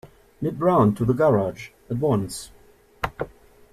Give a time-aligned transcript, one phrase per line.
[0.41, 2.49] Nip round to the garage at once.